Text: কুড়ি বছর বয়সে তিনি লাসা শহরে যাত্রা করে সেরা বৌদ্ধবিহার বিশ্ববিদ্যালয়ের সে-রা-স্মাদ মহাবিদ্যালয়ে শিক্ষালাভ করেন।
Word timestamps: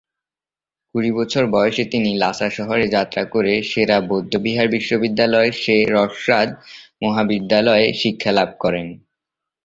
কুড়ি 0.95 1.11
বছর 1.11 1.43
বয়সে 1.47 1.83
তিনি 1.85 2.09
লাসা 2.17 2.47
শহরে 2.49 2.85
যাত্রা 2.87 3.23
করে 3.25 3.53
সেরা 3.63 3.97
বৌদ্ধবিহার 4.09 4.67
বিশ্ববিদ্যালয়ের 4.67 5.53
সে-রা-স্মাদ 5.63 6.49
মহাবিদ্যালয়ে 7.01 7.87
শিক্ষালাভ 7.93 8.49
করেন। 8.59 8.87